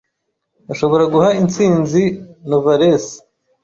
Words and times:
Ashobora 0.71 1.03
guha 1.13 1.29
intsinzi 1.41 2.01
Novarese 2.47 3.15